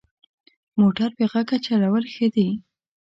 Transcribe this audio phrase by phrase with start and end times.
[0.79, 2.49] موټر بې غږه چلول ښه دي.